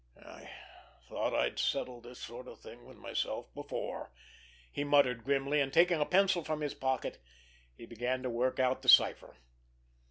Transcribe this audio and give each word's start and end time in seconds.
"I 0.17 0.49
thought 1.07 1.35
I'd 1.35 1.59
settled 1.59 2.05
this 2.05 2.17
sort 2.19 2.47
of 2.47 2.57
thing 2.59 2.85
with 2.85 2.97
myself 2.97 3.53
before!" 3.53 4.11
he 4.71 4.83
muttered 4.83 5.23
grimly, 5.23 5.61
and 5.61 5.71
taking 5.71 6.01
a 6.01 6.07
pencil 6.07 6.43
from 6.43 6.61
his 6.61 6.73
pocket 6.73 7.19
he 7.77 7.85
began 7.85 8.23
to 8.23 8.29
work 8.31 8.59
out 8.59 8.81
the 8.81 8.89
cipher. 8.89 9.37